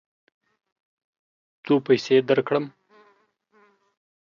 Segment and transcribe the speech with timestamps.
[1.63, 2.65] څو پیسې درکړم؟